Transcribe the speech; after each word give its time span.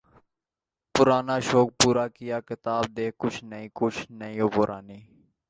پرانا 0.95 1.37
شوق 1.47 1.67
پورا 1.79 2.05
کیا، 2.15 2.37
کتاب 2.49 2.83
دیکھ، 2.97 3.15
کچھ 3.21 3.39
نئی، 3.49 3.67
کچھ 3.79 3.99
و 4.45 4.47
پرانی 4.55 4.99